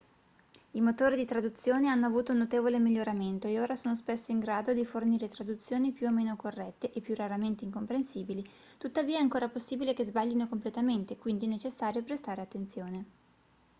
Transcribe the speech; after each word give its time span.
i 0.71 0.81
motori 0.81 1.15
di 1.15 1.25
traduzione 1.25 1.87
hanno 1.87 2.07
avuto 2.07 2.31
un 2.31 2.39
notevole 2.39 2.79
miglioramento 2.79 3.45
e 3.45 3.59
ora 3.59 3.75
sono 3.75 3.93
spesso 3.93 4.31
in 4.31 4.39
grado 4.39 4.73
di 4.73 4.83
fornire 4.83 5.27
traduzioni 5.27 5.91
più 5.91 6.07
o 6.07 6.11
meno 6.11 6.35
corrette 6.35 6.89
e 6.89 7.01
più 7.01 7.13
raramente 7.13 7.65
incomprensibili 7.65 8.43
tuttavia 8.79 9.19
è 9.19 9.21
ancora 9.21 9.47
possibile 9.47 9.93
che 9.93 10.03
sbaglino 10.03 10.47
completamente 10.47 11.17
quindi 11.17 11.45
è 11.45 11.49
necessario 11.49 12.01
prestare 12.01 12.41
attenzione 12.41 13.05